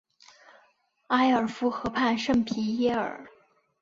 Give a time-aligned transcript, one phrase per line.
[1.09, 3.23] 埃尔夫河畔圣皮耶尔。